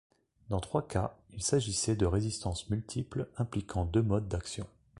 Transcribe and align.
Dans 0.49 0.59
trois 0.59 0.87
cas, 0.87 1.15
il 1.31 1.43
s'agissait 1.43 1.95
de 1.95 2.07
résistance 2.07 2.71
multiple 2.71 3.29
impliquant 3.37 3.85
deux 3.85 4.01
modes 4.01 4.27
d'actions. 4.27 4.65